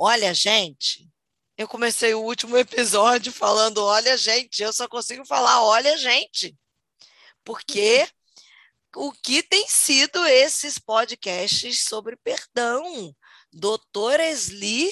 [0.00, 1.10] Olha, gente,
[1.56, 6.56] eu comecei o último episódio falando: olha, gente, eu só consigo falar: olha, gente.
[7.42, 8.06] Porque
[8.94, 13.12] o que tem sido esses podcasts sobre perdão?
[13.52, 14.88] Doutora Esli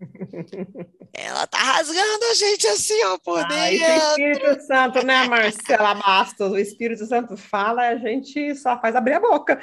[1.14, 3.86] ela tá rasgando a gente assim, ó, por dentro.
[3.86, 6.50] o Espírito Santo, né, Marcela Bastos?
[6.50, 9.60] O Espírito Santo fala, a gente só faz abrir a boca.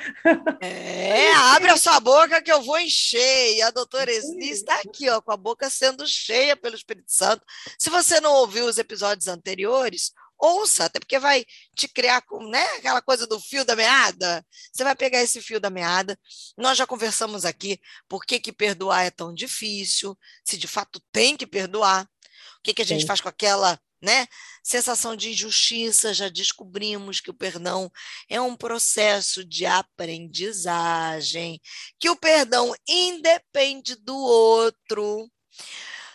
[0.62, 3.56] É, abre a sua boca que eu vou encher.
[3.56, 7.44] E a doutora Esli está aqui, ó, com a boca sendo cheia pelo Espírito Santo.
[7.78, 12.64] Se você não ouviu os episódios anteriores, ouça, até porque vai te criar com né,
[12.78, 14.46] aquela coisa do fio da meada.
[14.72, 16.18] Você vai pegar esse fio da meada.
[16.58, 21.36] Nós já conversamos aqui por que, que perdoar é tão difícil, se de fato tem
[21.36, 23.08] que perdoar, o que, que a gente Sim.
[23.08, 24.28] faz com aquela né,
[24.64, 26.14] sensação de injustiça.
[26.14, 27.92] Já descobrimos que o perdão
[28.30, 31.60] é um processo de aprendizagem,
[32.00, 35.30] que o perdão independe do outro.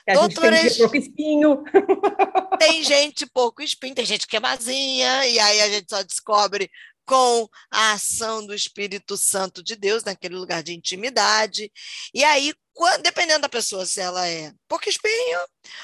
[0.07, 1.65] A Doutora, gente tem pouco espinho.
[2.59, 6.71] Tem gente pouco espinho, tem gente que é mazinha, e aí a gente só descobre
[7.05, 11.71] com a ação do Espírito Santo de Deus naquele lugar de intimidade.
[12.15, 15.41] E aí, quando, dependendo da pessoa, se ela é pouco espinho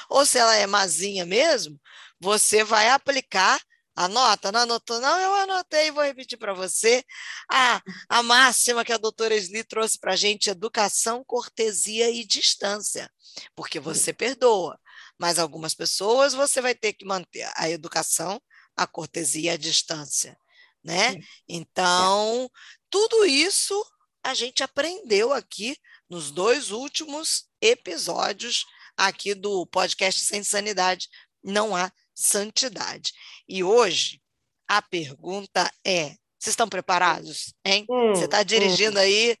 [0.09, 1.79] ou se ela é mazinha mesmo,
[2.19, 3.59] você vai aplicar
[3.95, 4.99] Anota, não anotou?
[4.99, 7.03] Não, eu anotei e vou repetir para você.
[7.49, 13.11] A, a máxima que a doutora Sli trouxe para a gente: educação, cortesia e distância.
[13.55, 14.79] Porque você perdoa,
[15.19, 18.41] mas algumas pessoas você vai ter que manter a educação,
[18.75, 20.37] a cortesia e a distância.
[20.83, 21.19] Né?
[21.47, 22.49] Então,
[22.89, 23.85] tudo isso
[24.23, 25.77] a gente aprendeu aqui
[26.09, 28.65] nos dois últimos episódios
[28.97, 31.07] aqui do podcast Sem Sanidade.
[31.43, 33.11] Não há santidade.
[33.47, 34.21] E hoje
[34.67, 37.53] a pergunta é: vocês estão preparados?
[37.65, 37.85] Hein?
[37.89, 39.35] Hum, Você está dirigindo hum, aí?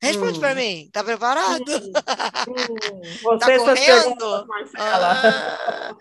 [0.00, 1.76] Responde hum, para mim, está preparado?
[1.76, 1.92] Hum,
[3.40, 4.46] tá correndo?
[4.76, 5.96] Ah,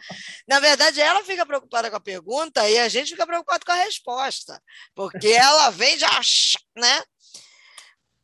[0.47, 3.83] na verdade, ela fica preocupada com a pergunta e a gente fica preocupado com a
[3.83, 4.61] resposta,
[4.93, 6.21] porque ela vem já,
[6.77, 7.03] né?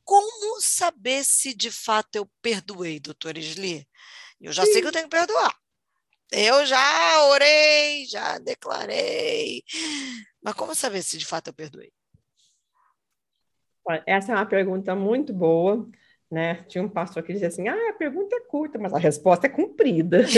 [0.03, 3.87] Como saber se de fato eu perdoei, doutor Sli?
[4.39, 5.55] Eu já sei que eu tenho que perdoar.
[6.31, 9.63] Eu já orei, já declarei.
[10.41, 11.91] Mas como saber se de fato eu perdoei?
[14.05, 15.87] Essa é uma pergunta muito boa.
[16.31, 16.63] Né?
[16.63, 19.49] Tinha um pastor que dizia assim: ah, a pergunta é curta, mas a resposta é
[19.49, 20.23] comprida.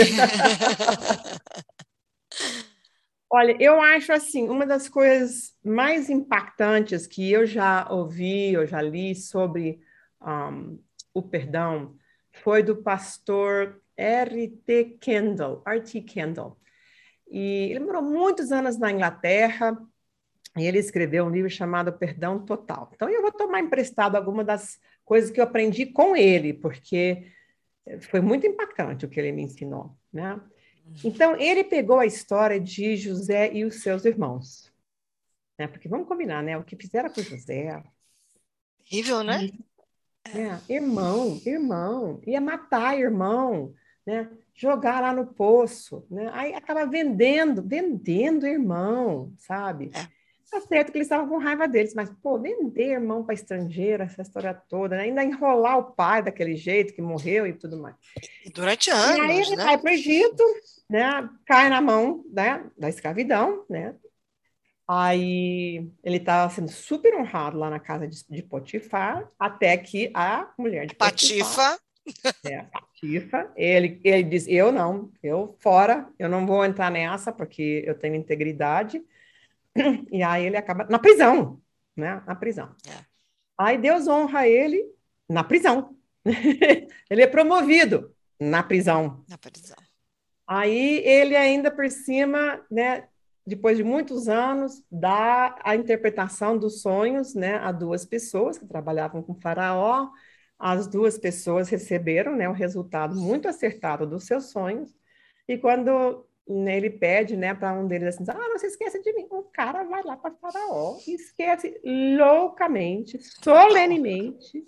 [3.28, 8.80] Olha, eu acho assim, uma das coisas mais impactantes que eu já ouvi, eu já
[8.80, 9.80] li sobre
[10.22, 10.78] um,
[11.12, 11.96] o perdão,
[12.32, 14.98] foi do pastor R.T.
[15.00, 16.00] Kendall, R.T.
[16.02, 16.56] Kendall.
[17.28, 19.76] E ele morou muitos anos na Inglaterra
[20.56, 22.90] e ele escreveu um livro chamado Perdão Total.
[22.94, 27.32] Então eu vou tomar emprestado alguma das coisas que eu aprendi com ele, porque
[28.00, 30.40] foi muito impactante o que ele me ensinou, né?
[31.04, 34.72] Então ele pegou a história de José e os seus irmãos,
[35.58, 35.66] né?
[35.66, 36.56] Porque vamos combinar, né?
[36.56, 37.82] O que fizeram com José,
[38.88, 39.50] Horrível, né?
[40.26, 43.74] É, irmão, irmão, ia matar irmão,
[44.06, 44.30] né?
[44.54, 46.30] Jogar lá no poço, né?
[46.32, 49.90] Aí acaba vendendo, vendendo irmão, sabe?
[49.92, 50.16] É.
[50.50, 54.22] Tá certo que eles estavam com raiva deles, mas, pô, vender irmão para estrangeira, essa
[54.22, 55.02] história toda, né?
[55.02, 57.96] ainda enrolar o pai daquele jeito que morreu e tudo mais.
[58.44, 59.64] E durante anos, e aí ele né?
[59.64, 60.42] vai para o Egito,
[60.88, 61.28] né?
[61.44, 62.64] Cai na mão né?
[62.78, 63.96] da escravidão, né?
[64.88, 70.48] Aí ele estava sendo super honrado lá na casa de, de Potifar, até que a
[70.56, 71.76] mulher de Potifar...
[71.76, 71.85] Patifa.
[72.44, 73.50] É, Patifa.
[73.56, 78.14] Ele, ele diz, eu não, eu fora, eu não vou entrar nessa, porque eu tenho
[78.14, 79.02] integridade.
[80.10, 81.60] E aí ele acaba na prisão,
[81.94, 82.22] né?
[82.26, 82.74] Na prisão.
[82.88, 83.04] É.
[83.58, 84.82] Aí Deus honra ele
[85.28, 85.94] na prisão.
[87.10, 89.24] ele é promovido na prisão.
[89.28, 89.76] Na prisão.
[90.46, 93.08] Aí ele ainda por cima, né,
[93.46, 99.22] depois de muitos anos, dá a interpretação dos sonhos né, a duas pessoas que trabalhavam
[99.22, 100.08] com Faraó.
[100.58, 104.94] As duas pessoas receberam né, o resultado muito acertado dos seus sonhos.
[105.46, 109.12] E quando né, ele pede né, para um deles assim: Ah, não se esqueça de
[109.12, 109.26] mim.
[109.30, 114.66] O cara vai lá para Faraó e esquece loucamente, solenemente.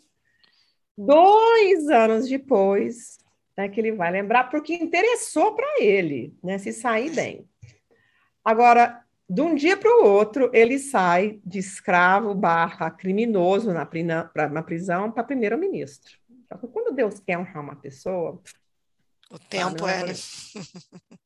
[0.96, 3.18] Dois anos depois,
[3.56, 7.48] né, que ele vai lembrar, porque interessou para ele né, se sair bem.
[8.44, 13.88] Agora, de um dia para o outro, ele sai de escravo barra criminoso na,
[14.50, 16.18] na prisão para primeiro-ministro.
[16.30, 18.40] Então, quando Deus quer honrar uma pessoa...
[19.30, 20.12] O tempo ah, é, né?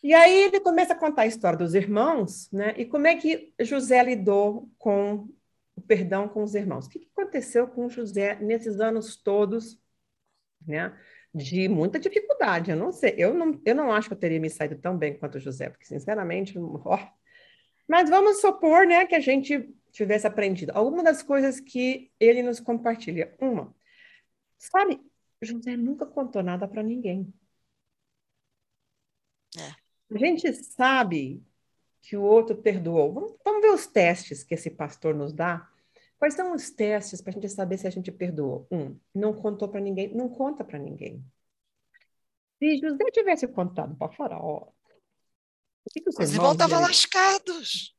[0.00, 2.72] E aí ele começa a contar a história dos irmãos, né?
[2.78, 5.28] E como é que José lidou com
[5.78, 6.86] o perdão com os irmãos.
[6.86, 9.76] O que aconteceu com José nesses anos todos,
[10.66, 10.96] né?
[11.34, 12.70] de muita dificuldade.
[12.70, 15.16] Eu não sei, eu não, eu não acho que eu teria me saído tão bem
[15.16, 16.98] quanto José, porque, sinceramente, ó.
[17.88, 22.60] Mas vamos supor né, que a gente tivesse aprendido alguma das coisas que ele nos
[22.60, 23.34] compartilha.
[23.40, 23.74] Uma,
[24.58, 25.00] sabe,
[25.42, 27.32] José nunca contou nada para ninguém.
[29.56, 30.14] É.
[30.14, 31.42] A gente sabe
[32.02, 33.12] que o outro perdoou.
[33.12, 35.68] Vamos, vamos ver os testes que esse pastor nos dá.
[36.18, 38.66] Quais são os testes para a gente saber se a gente perdoou?
[38.70, 41.24] Um, não contou para ninguém, não conta para ninguém.
[42.58, 44.72] Se José tivesse contado para Faraó, o
[45.90, 47.94] que, que os, os irmãos estavam lascados.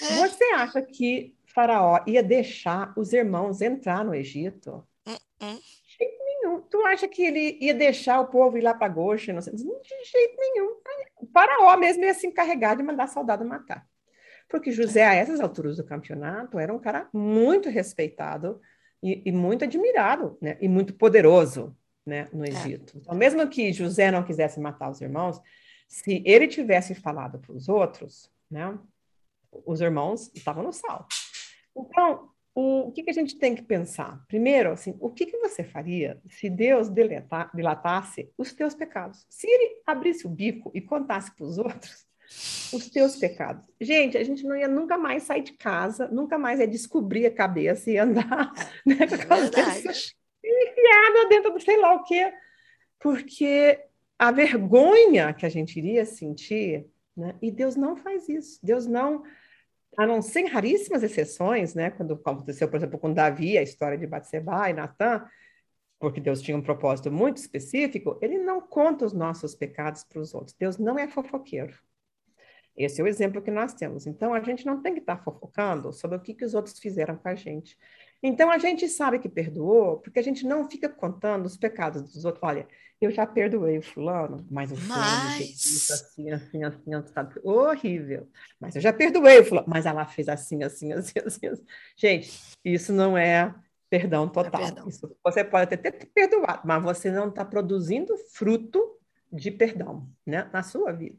[0.00, 0.28] É.
[0.28, 4.86] Você acha que Faraó ia deixar os irmãos entrar no Egito?
[5.06, 5.56] Uh -uh.
[5.56, 6.60] De jeito nenhum.
[6.62, 9.38] Tu acha que ele ia deixar o povo ir lá para Goshen?
[9.38, 10.76] De jeito nenhum.
[11.20, 13.86] O faraó mesmo ia se encarregar de mandar soldado matar.
[14.48, 18.60] Porque José, a essas alturas do campeonato, era um cara muito respeitado
[19.02, 20.58] e, e muito admirado, né?
[20.60, 22.28] E muito poderoso, né?
[22.32, 22.48] No é.
[22.48, 22.98] Egito.
[22.98, 25.40] Então, mesmo que José não quisesse matar os irmãos,
[25.92, 28.78] se ele tivesse falado para os outros, né?
[29.66, 31.06] Os irmãos estavam no sal.
[31.76, 34.24] Então, o, o que, que, a gente tem que pensar?
[34.26, 39.26] Primeiro, assim, o que, que você faria se Deus deleta, dilatasse os teus pecados?
[39.28, 42.06] Se ele abrisse o bico e contasse para os outros
[42.72, 43.62] os teus pecados.
[43.78, 47.30] Gente, a gente não ia nunca mais sair de casa, nunca mais ia descobrir a
[47.30, 48.50] cabeça e andar
[48.86, 49.50] né, com aquelas
[50.42, 52.32] enfiada dentro do sei lá o quê.
[52.98, 53.78] Porque
[54.22, 56.86] a vergonha que a gente iria sentir,
[57.16, 57.34] né?
[57.42, 58.60] E Deus não faz isso.
[58.62, 59.24] Deus não
[59.98, 64.06] a não ser raríssimas exceções, né, quando aconteceu, por exemplo, com Davi, a história de
[64.06, 65.26] Batseba e Natã,
[65.98, 70.32] porque Deus tinha um propósito muito específico, ele não conta os nossos pecados para os
[70.32, 70.56] outros.
[70.58, 71.76] Deus não é fofoqueiro.
[72.74, 74.06] Esse é o exemplo que nós temos.
[74.06, 77.16] Então, a gente não tem que estar fofocando sobre o que, que os outros fizeram
[77.16, 77.76] com a gente.
[78.22, 82.24] Então, a gente sabe que perdoou, porque a gente não fica contando os pecados dos
[82.24, 82.42] outros.
[82.42, 82.68] Olha,
[83.00, 85.36] eu já perdoei o fulano, mas o fulano mas...
[85.38, 88.28] fez isso assim, assim, assim, assim, horrível.
[88.60, 91.46] Mas eu já perdoei o fulano, mas ela fez assim, assim, assim, assim.
[91.48, 91.64] assim.
[91.96, 93.52] Gente, isso não é
[93.90, 94.62] perdão total.
[94.62, 94.88] É perdão.
[94.88, 98.80] Isso, você pode até ter perdoado, mas você não está produzindo fruto
[99.32, 101.18] de perdão né, na sua vida.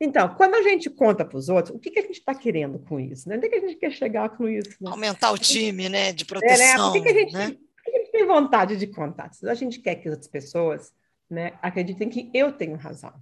[0.00, 2.78] Então, quando a gente conta para os outros, o que, que a gente está querendo
[2.78, 3.28] com isso?
[3.28, 3.36] Né?
[3.36, 4.76] Onde é que a gente quer chegar com isso?
[4.80, 4.90] Né?
[4.90, 6.94] Aumentar o time né, de proteção.
[6.94, 7.00] É, né?
[7.00, 7.50] que, que, a gente, né?
[7.82, 9.30] que, a gente tem vontade de contar?
[9.44, 10.92] A gente quer que as outras pessoas
[11.30, 13.14] né, acreditem que eu tenho razão.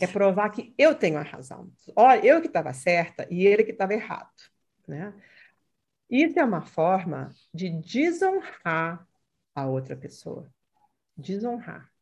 [0.00, 1.70] É provar que eu tenho a razão.
[1.96, 4.30] Olha, eu que estava certa e ele que estava errado.
[4.86, 5.12] Né?
[6.08, 9.06] Isso é uma forma de desonrar
[9.54, 10.48] a outra pessoa.
[11.16, 11.93] Desonrar.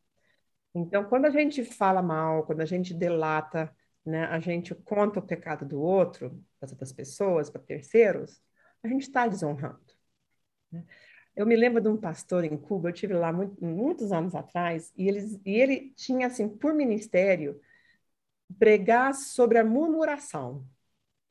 [0.75, 3.75] Então, quando a gente fala mal, quando a gente delata,
[4.05, 8.43] né, a gente conta o pecado do outro, das outras pessoas, para terceiros,
[8.83, 9.81] a gente está desonrando.
[10.71, 10.85] Né?
[11.37, 14.93] Eu me lembro de um pastor em Cuba, eu tive lá muito, muitos anos atrás,
[14.97, 17.61] e, eles, e ele tinha, assim, por ministério,
[18.59, 20.67] pregar sobre a murmuração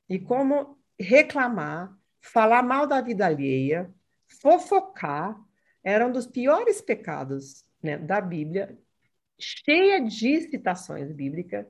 [0.09, 3.93] e como reclamar, falar mal da vida alheia,
[4.41, 5.39] fofocar,
[5.83, 8.77] era um dos piores pecados né, da Bíblia
[9.41, 11.65] cheia de citações bíblicas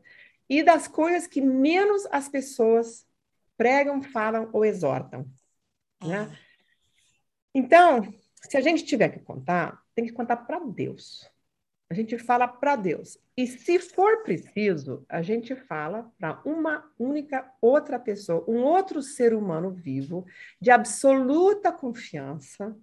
[0.50, 3.06] e das coisas que menos as pessoas
[3.58, 5.26] pregam, falam ou exortam.
[6.04, 6.22] Né?
[6.22, 6.36] Uhum.
[7.54, 11.30] Então, se a gente tiver que contar, tem que contar para Deus.
[11.90, 13.18] A gente fala para Deus.
[13.36, 19.34] E se for preciso, a gente fala para uma única outra pessoa, um outro ser
[19.34, 20.26] humano vivo,
[20.60, 22.76] de absoluta confiança,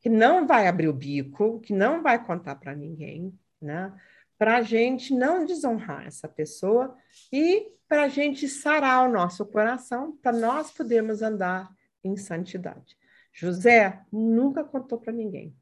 [0.00, 3.92] que não vai abrir o bico, que não vai contar para ninguém, né?
[4.38, 6.96] Para a gente não desonrar essa pessoa
[7.32, 11.70] e para a gente sarar o nosso coração, para nós podermos andar
[12.02, 12.96] em santidade.
[13.32, 15.56] José nunca contou para ninguém.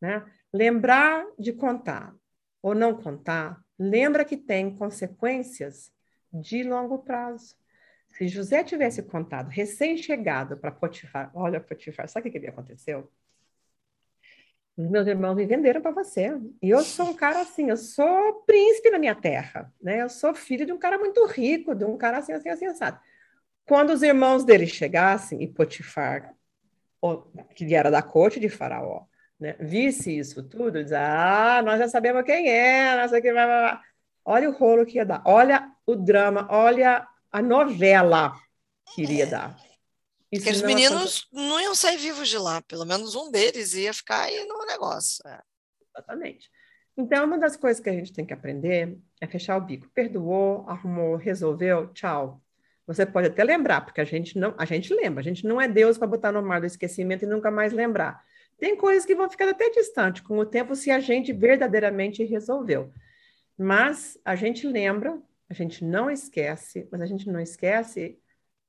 [0.00, 0.24] Né?
[0.52, 2.14] Lembrar de contar
[2.60, 5.92] ou não contar, lembra que tem consequências
[6.32, 7.56] de longo prazo.
[8.10, 13.10] Se José tivesse contado recém-chegado para Potifar, olha, Potifar, sabe o que, que aconteceu?
[14.76, 16.38] Os meus irmãos me venderam para você.
[16.62, 20.02] E eu sou um cara assim, eu sou príncipe na minha terra, né?
[20.02, 23.00] Eu sou filho de um cara muito rico, de um cara assim, assim, assim, assado.
[23.66, 26.34] Quando os irmãos dele chegassem e Potifar,
[27.54, 29.04] que era da corte de Faraó,
[29.38, 33.60] né, visse isso tudo, diz: Ah, nós já sabemos quem é, o que vai, vai,
[33.62, 33.80] vai.
[34.24, 38.32] Olha o rolo que ia dar, olha o drama, olha a novela
[38.94, 39.28] que iria é.
[40.32, 40.40] Dar.
[40.40, 44.44] Aqueles meninos não iam sair vivos de lá, pelo menos um deles ia ficar aí
[44.46, 45.26] no negócio.
[45.26, 45.40] É.
[45.94, 46.50] Exatamente.
[46.96, 49.88] Então, uma das coisas que a gente tem que aprender é fechar o bico.
[49.94, 52.42] Perdoou, arrumou, resolveu, tchau.
[52.86, 55.68] Você pode até lembrar, porque a gente não, a gente lembra, a gente não é
[55.68, 58.22] Deus para botar no mar do esquecimento e nunca mais lembrar.
[58.58, 62.92] Tem coisas que vão ficar até distante com o tempo se a gente verdadeiramente resolveu.
[63.58, 68.18] Mas a gente lembra, a gente não esquece, mas a gente não esquece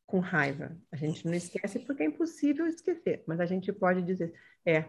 [0.07, 0.75] com raiva.
[0.89, 4.33] A gente não esquece porque é impossível esquecer, mas a gente pode dizer,
[4.65, 4.85] é.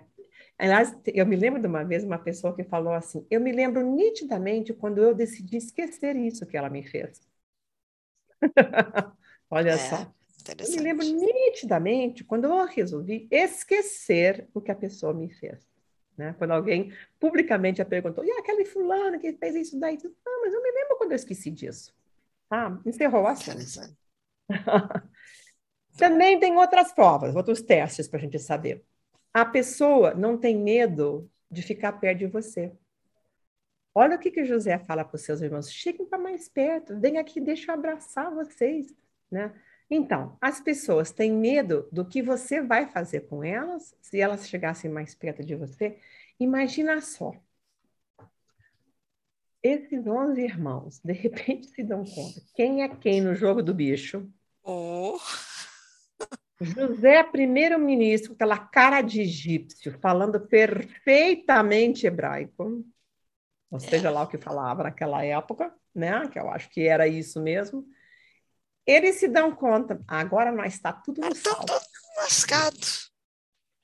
[0.57, 3.83] Aliás, eu me lembro de uma vez uma pessoa que falou assim: eu me lembro
[3.83, 7.21] nitidamente quando eu decidi esquecer isso que ela me fez.
[9.51, 10.15] Olha é, só.
[10.57, 15.67] Eu me lembro nitidamente quando eu resolvi esquecer o que a pessoa me fez.
[16.17, 16.35] Né?
[16.39, 19.99] Quando alguém publicamente a perguntou, e aquele fulano que fez isso daí?
[20.05, 21.95] Ah, mas eu me lembro quando eu esqueci disso.
[22.51, 23.59] Ah, encerrou o assunto.
[25.97, 28.85] Também tem outras provas, outros testes para a gente saber.
[29.33, 32.73] A pessoa não tem medo de ficar perto de você.
[33.95, 37.19] Olha o que, que José fala para os seus irmãos: cheguem para mais perto, vem
[37.19, 38.95] aqui, deixa eu abraçar vocês.
[39.31, 39.53] Né?
[39.91, 44.91] Então, as pessoas têm medo do que você vai fazer com elas se elas chegassem
[44.91, 45.99] mais perto de você.
[46.39, 47.33] Imagina só.
[49.63, 54.31] Esses 11 irmãos, de repente, se dão conta quem é quem no jogo do bicho.
[54.71, 55.19] Oh.
[56.61, 62.85] José, primeiro-ministro, aquela cara de egípcio, falando perfeitamente hebraico,
[63.71, 66.29] ou seja lá o que falava naquela época, né?
[66.29, 67.87] Que eu acho que era isso mesmo
[68.89, 71.79] eles se dão conta, agora nós está tudo no Está tudo
[72.17, 72.79] lascado.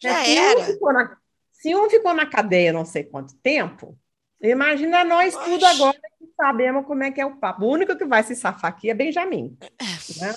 [0.02, 0.78] É, Já se era.
[0.80, 1.16] Um na,
[1.52, 3.98] se um ficou na cadeia não sei quanto tempo,
[4.42, 5.44] imagina nós Oxe.
[5.44, 7.66] tudo agora que sabemos como é que é o papo.
[7.66, 9.58] O único que vai se safar aqui é Benjamin.
[10.18, 10.34] Né?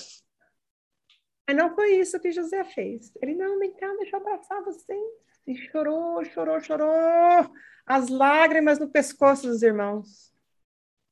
[1.47, 3.11] Mas não foi isso que José fez.
[3.21, 5.01] Ele, não, vem cá, deixa eu abraçar vocês.
[5.47, 7.51] E chorou, chorou, chorou.
[7.85, 10.33] As lágrimas no pescoço dos irmãos.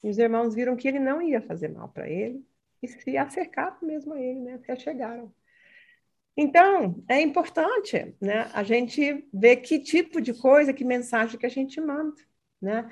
[0.03, 2.45] E os irmãos viram que ele não ia fazer mal para ele
[2.83, 4.59] e se acercaram mesmo a ele, né?
[4.59, 5.33] Se achegaram.
[6.37, 11.49] Então, é importante né, a gente ver que tipo de coisa, que mensagem que a
[11.49, 12.13] gente manda.
[12.61, 12.91] Né?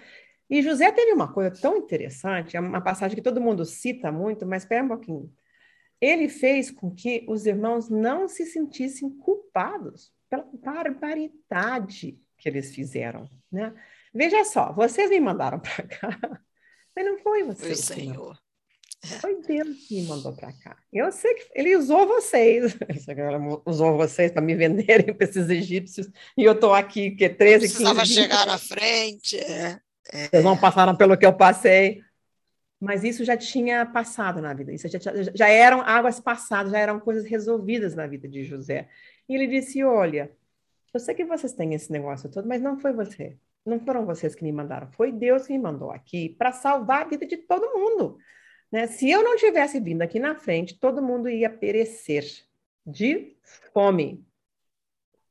[0.50, 4.46] E José teve uma coisa tão interessante, é uma passagem que todo mundo cita muito,
[4.46, 5.34] mas espera um pouquinho.
[6.04, 13.30] Ele fez com que os irmãos não se sentissem culpados pela barbaridade que eles fizeram.
[13.50, 13.74] Né?
[14.14, 16.42] Veja só, vocês me mandaram para cá,
[16.94, 17.68] mas não foi você.
[17.68, 18.38] Foi Senhor.
[19.22, 20.76] Foi Deus que me mandou para cá.
[20.92, 22.76] Eu sei que ele usou vocês.
[22.84, 26.10] Ele usou vocês para me venderem para esses egípcios.
[26.38, 29.38] E eu estou aqui, que 13, 15 Precisava chegar na frente.
[29.38, 29.80] É.
[30.30, 32.02] Vocês não passaram pelo que eu passei.
[32.84, 34.74] Mas isso já tinha passado na vida.
[34.74, 35.00] Isso já,
[35.34, 38.90] já, eram águas passadas, já eram coisas resolvidas na vida de José.
[39.28, 40.30] E ele disse: Olha,
[40.94, 43.38] eu sei que vocês têm esse negócio todo, mas não foi você.
[43.66, 44.92] Não foram vocês que me mandaram.
[44.92, 48.18] Foi Deus que me mandou aqui para salvar a vida de todo mundo.
[48.70, 48.86] Né?
[48.88, 52.26] Se eu não tivesse vindo aqui na frente, todo mundo ia perecer
[52.86, 53.38] de
[53.74, 54.26] fome.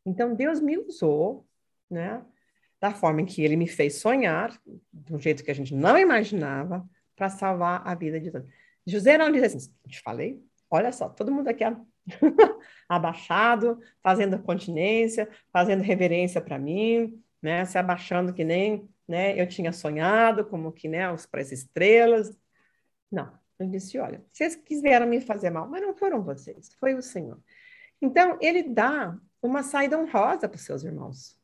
[0.07, 1.47] Então, Deus me usou,
[1.91, 2.25] né?
[2.81, 4.59] da forma em que ele me fez sonhar,
[4.93, 6.89] de um jeito que a gente não imaginava,
[7.23, 8.49] para salvar a vida de todos.
[8.85, 11.63] José não diz assim, te falei, olha só, todo mundo aqui
[12.89, 19.73] abaixado, fazendo continência, fazendo reverência para mim, né, se abaixando que nem, né, eu tinha
[19.73, 22.37] sonhado, como que, né, para as estrelas,
[23.09, 23.33] não.
[23.61, 27.39] Ele disse: Olha, vocês quiseram me fazer mal, mas não foram vocês, foi o Senhor.
[28.01, 31.39] Então, ele dá uma saída honrosa para os seus irmãos.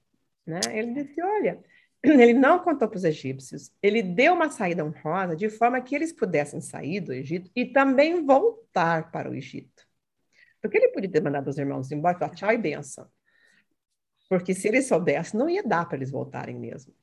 [0.45, 0.59] Né?
[0.73, 1.63] Ele disse: Olha,
[2.03, 6.13] ele não contou para os egípcios, ele deu uma saída honrosa de forma que eles
[6.13, 9.87] pudessem sair do Egito e também voltar para o Egito.
[10.61, 13.09] Porque ele podia ter mandado os irmãos embora e falar tchau e benção.
[14.29, 16.95] Porque se eles soubessem, não ia dar para eles voltarem mesmo.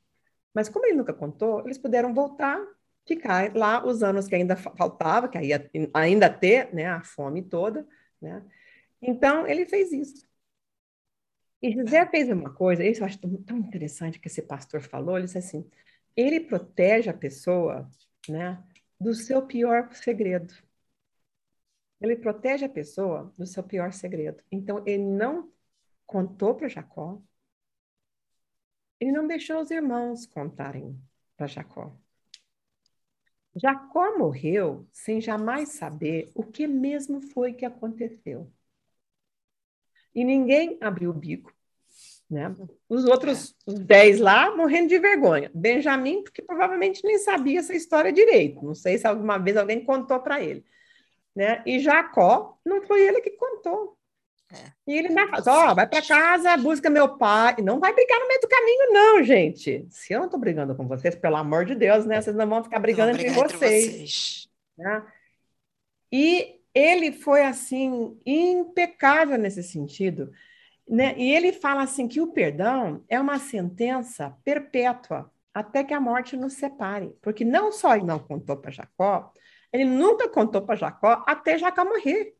[0.53, 2.61] Mas como ele nunca contou, eles puderam voltar
[3.05, 7.87] ficar lá os anos que ainda faltava, que ia ainda ter né, a fome toda.
[8.21, 8.43] Né?
[9.01, 10.27] Então, ele fez isso.
[11.65, 15.25] E José fez uma coisa, isso eu acho tão interessante que esse pastor falou, ele
[15.25, 15.67] disse assim,
[16.15, 17.89] ele protege a pessoa
[18.29, 18.63] né,
[18.99, 20.53] do seu pior segredo.
[21.99, 24.43] Ele protege a pessoa do seu pior segredo.
[24.51, 25.51] Então, ele não
[26.05, 27.19] contou para Jacó,
[28.99, 31.01] ele não deixou os irmãos contarem
[31.35, 31.97] para Jacó.
[33.55, 38.53] Jacó morreu sem jamais saber o que mesmo foi que aconteceu.
[40.13, 41.54] E ninguém abriu o bico.
[42.29, 42.55] Né?
[42.89, 45.51] Os outros os dez lá morrendo de vergonha.
[45.53, 48.63] Benjamim, porque provavelmente nem sabia essa história direito.
[48.63, 50.65] Não sei se alguma vez alguém contou para ele.
[51.35, 51.61] Né?
[51.65, 53.95] E Jacó, não foi ele que contou.
[54.51, 54.71] É.
[54.87, 55.09] E ele
[55.47, 57.57] ó, oh, vai para casa, busca meu pai.
[57.63, 59.85] Não vai brigar no meio do caminho, não, gente.
[59.89, 62.21] Se eu não estou brigando com vocês, pelo amor de Deus, né?
[62.21, 63.59] Vocês não vão ficar brigando entre, vocês.
[63.59, 64.49] vocês.
[64.77, 65.03] Né?
[66.11, 70.31] E ele foi, assim, impecável nesse sentido.
[70.87, 71.15] Né?
[71.17, 76.37] E ele fala assim que o perdão é uma sentença perpétua até que a morte
[76.37, 77.15] nos separe.
[77.21, 79.31] Porque não só ele não contou para Jacó,
[79.71, 82.35] ele nunca contou para Jacó até Jacó morrer.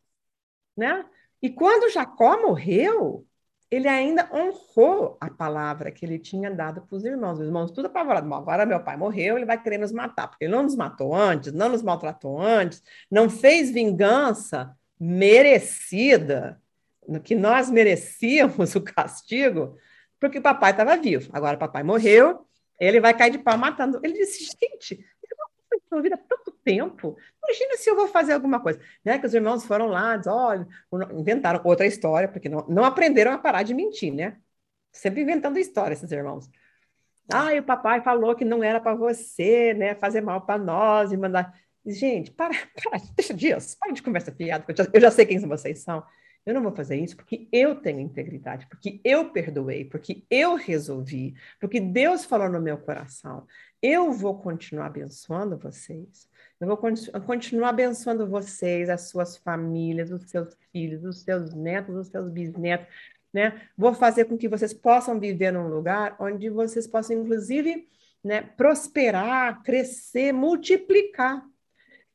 [0.77, 1.05] Né?
[1.41, 3.25] E quando Jacó morreu,
[3.71, 7.39] ele ainda honrou a palavra que ele tinha dado para os irmãos.
[7.39, 8.31] Os irmãos tudo apavorados.
[8.31, 11.51] Agora meu pai morreu, ele vai querer nos matar, porque ele não nos matou antes,
[11.51, 16.61] não nos maltratou antes, não fez vingança merecida
[17.23, 19.77] que nós merecíamos o castigo,
[20.19, 21.29] porque o papai estava vivo.
[21.33, 22.45] Agora o papai morreu,
[22.79, 23.99] ele vai cair de pau matando.
[24.03, 25.37] Ele disse, gente, eu
[25.71, 27.17] não estou vida há tanto tempo.
[27.43, 28.79] Imagina se eu vou fazer alguma coisa.
[29.03, 29.19] Né?
[29.19, 30.67] Que os irmãos foram lá, olha,
[31.13, 34.37] inventaram outra história, porque não, não aprenderam a parar de mentir, né?
[34.91, 36.49] Sempre inventando história, esses irmãos.
[37.31, 41.11] Ah, e o papai falou que não era para você, né, fazer mal para nós
[41.11, 41.53] e mandar.
[41.85, 45.39] Gente, para, para, deixa dias, para de conversa fiada, eu já, eu já sei quem
[45.39, 46.03] vocês são.
[46.45, 51.33] Eu não vou fazer isso porque eu tenho integridade, porque eu perdoei, porque eu resolvi,
[51.59, 53.47] porque Deus falou no meu coração.
[53.81, 56.29] Eu vou continuar abençoando vocês.
[56.59, 56.77] Eu vou
[57.25, 62.87] continuar abençoando vocês, as suas famílias, os seus filhos, os seus netos, os seus bisnetos,
[63.33, 63.61] né?
[63.77, 67.87] Vou fazer com que vocês possam viver num lugar onde vocês possam, inclusive,
[68.23, 71.45] né, prosperar, crescer, multiplicar.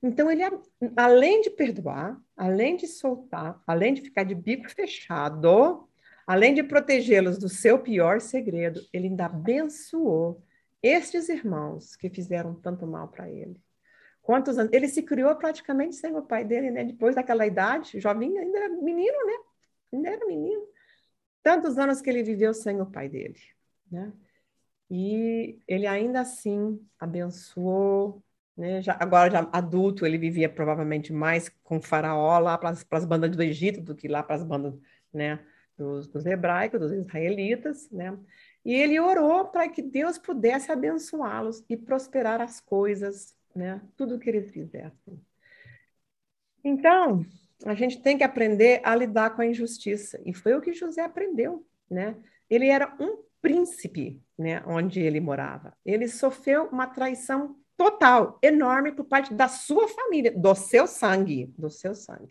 [0.03, 0.43] Então, ele,
[0.97, 5.87] além de perdoar, além de soltar, além de ficar de bico fechado,
[6.26, 10.42] além de protegê-los do seu pior segredo, ele ainda abençoou
[10.82, 13.61] estes irmãos que fizeram tanto mal para ele.
[14.23, 14.73] Quantos anos?
[14.73, 16.82] Ele se criou praticamente sem o pai dele, né?
[16.82, 19.35] Depois daquela idade, jovem, ainda era menino, né?
[19.92, 20.66] Ainda era menino.
[21.42, 23.38] Tantos anos que ele viveu sem o pai dele,
[23.92, 24.11] né?
[24.90, 28.23] E ele ainda assim abençoou,
[28.61, 28.83] né?
[28.83, 33.43] Já, agora, já adulto, ele vivia provavelmente mais com faraó lá para as bandas do
[33.43, 34.79] Egito do que lá para as bandas
[35.11, 35.40] né,
[35.79, 37.90] dos, dos hebraicos, dos israelitas.
[37.90, 38.19] Né?
[38.62, 43.81] E ele orou para que Deus pudesse abençoá-los e prosperar as coisas, né?
[43.96, 45.18] tudo que eles fizessem.
[46.62, 47.25] Então,
[47.64, 50.20] a gente tem que aprender a lidar com a injustiça.
[50.27, 51.66] E foi o que José aprendeu.
[51.88, 52.14] Né?
[52.51, 55.73] Ele era um príncipe né, onde ele morava.
[55.83, 61.71] Ele sofreu uma traição total, enorme por parte da sua família, do seu sangue, do
[61.71, 62.31] seu sangue.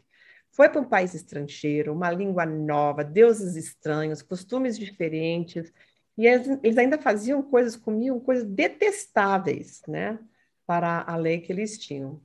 [0.51, 5.73] Foi para um país estrangeiro, uma língua nova, deuses estranhos, costumes diferentes,
[6.15, 10.19] e eles, eles ainda faziam coisas, comiam coisas detestáveis, né,
[10.67, 12.21] para a lei que eles tinham.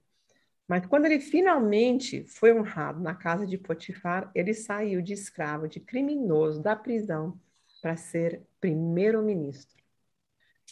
[0.69, 5.81] Mas quando ele finalmente foi honrado na casa de Potifar, ele saiu de escravo, de
[5.81, 7.41] criminoso, da prisão,
[7.81, 9.84] para ser primeiro-ministro.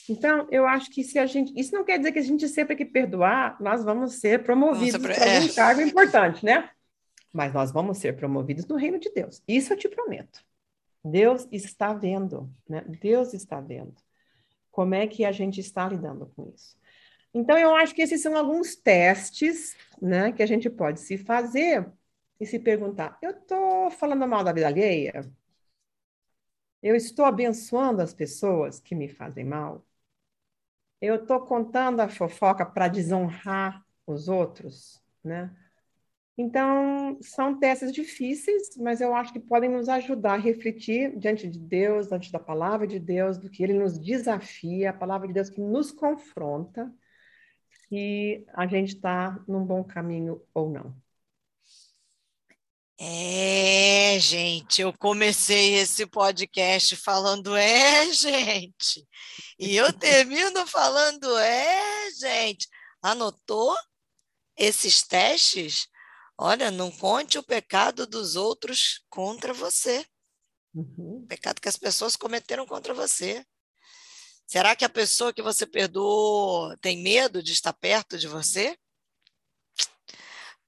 [0.08, 1.52] Então, eu acho que se a gente.
[1.58, 5.14] Isso não quer dizer que a gente sempre que perdoar, nós vamos ser promovidos para
[5.14, 5.40] é.
[5.40, 6.70] um cargo importante, né?
[7.32, 9.42] Mas nós vamos ser promovidos no reino de Deus.
[9.46, 10.44] Isso eu te prometo.
[11.04, 12.84] Deus está vendo, né?
[13.00, 13.94] Deus está vendo
[14.72, 16.76] como é que a gente está lidando com isso.
[17.34, 21.90] Então, eu acho que esses são alguns testes, né, que a gente pode se fazer
[22.40, 25.30] e se perguntar: eu estou falando mal da vida alheia?
[26.82, 29.86] Eu estou abençoando as pessoas que me fazem mal?
[31.02, 35.52] Eu estou contando a fofoca para desonrar os outros, né?
[36.38, 41.58] Então, são testes difíceis, mas eu acho que podem nos ajudar a refletir diante de
[41.58, 45.50] Deus, diante da palavra de Deus, do que ele nos desafia, a palavra de Deus
[45.50, 46.94] que nos confronta,
[47.90, 50.94] e a gente está num bom caminho ou não.
[52.98, 59.06] É, gente, eu comecei esse podcast falando é, gente.
[59.58, 62.68] E eu termino falando é, gente.
[63.02, 63.76] Anotou
[64.56, 65.88] esses testes?
[66.38, 70.06] Olha, não conte o pecado dos outros contra você.
[70.74, 71.22] Uhum.
[71.24, 73.44] O pecado que as pessoas cometeram contra você.
[74.46, 78.76] Será que a pessoa que você perdoou tem medo de estar perto de você?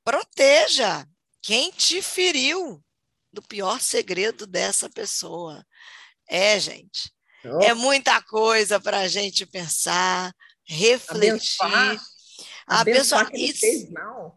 [0.03, 1.07] Proteja
[1.45, 2.83] quem te feriu
[3.31, 5.63] do pior segredo dessa pessoa.
[6.27, 7.13] É, gente.
[7.45, 7.63] Oh.
[7.63, 10.35] É muita coisa para a gente pensar,
[10.67, 11.55] refletir.
[11.61, 12.05] Abençoar,
[12.67, 13.93] abençoar isso,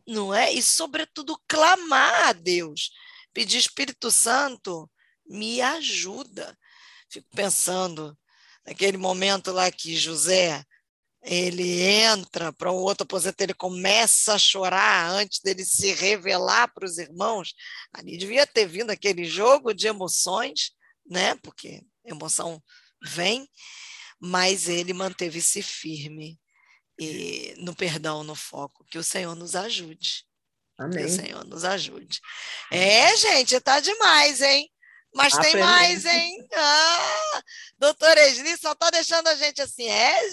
[0.06, 0.52] não é?
[0.52, 2.91] E, sobretudo, clamar a Deus.
[3.34, 4.91] Pedir, Espírito Santo,
[5.26, 6.58] me ajuda.
[7.10, 8.17] Fico pensando
[8.65, 10.62] naquele momento lá que José
[11.30, 16.86] ele entra para um outro aposento, ele começa a chorar antes dele se revelar para
[16.86, 17.54] os irmãos.
[17.94, 20.72] Ali devia ter vindo aquele jogo de emoções,
[21.06, 21.36] né?
[21.44, 22.63] Porque emoção
[23.04, 23.46] vem,
[24.18, 26.40] mas ele manteve-se firme
[26.98, 28.86] e no perdão, no foco.
[28.86, 30.24] Que o Senhor nos ajude.
[30.80, 31.00] Amém.
[31.00, 32.22] Que o Senhor nos ajude.
[32.72, 34.72] É, gente, tá demais, hein?
[35.18, 36.48] Mas tem mais, hein?
[36.60, 37.44] Ah,
[37.78, 39.88] doutora Esli só está deixando a gente assim.
[39.88, 40.30] É,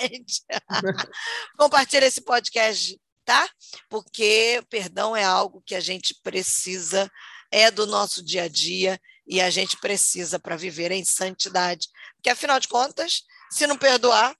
[0.00, 0.42] gente.
[1.58, 3.48] Compartilha esse podcast, tá?
[3.88, 7.10] Porque perdão é algo que a gente precisa,
[7.50, 11.88] é do nosso dia a dia e a gente precisa para viver em santidade.
[12.16, 14.34] Porque, afinal de contas, se não perdoar,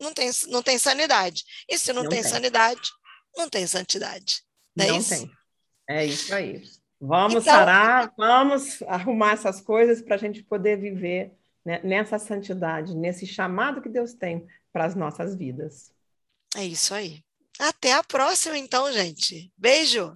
[0.00, 1.42] não tem, não tem sanidade.
[1.68, 2.88] E se não, não tem, tem, sanidade,
[3.36, 4.42] não tem santidade.
[4.76, 5.08] Não, é não isso?
[5.10, 5.30] tem.
[5.90, 6.62] É isso aí.
[7.00, 11.32] Vamos então, parar, vamos arrumar essas coisas para a gente poder viver
[11.64, 15.92] né, nessa santidade, nesse chamado que Deus tem para as nossas vidas.
[16.56, 17.22] É isso aí.
[17.58, 19.52] Até a próxima, então, gente.
[19.56, 20.12] Beijo!